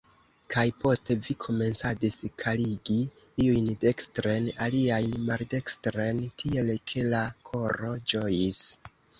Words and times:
Kaj 0.53 0.61
poste 0.83 1.15
vi 1.25 1.33
komencadis 1.43 2.15
faligi 2.43 2.95
iujn 3.45 3.69
dekstren, 3.85 4.49
aliajn 4.69 5.15
maldekstren, 5.29 6.25
tiel 6.45 6.75
ke 6.93 7.07
la 7.13 7.25
koro 7.53 7.95
ĝojis. 8.15 8.67